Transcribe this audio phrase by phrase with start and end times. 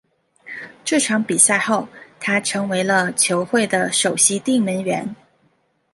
[0.83, 1.87] 这场比赛后
[2.19, 5.15] 他成为了球会的首席定门员。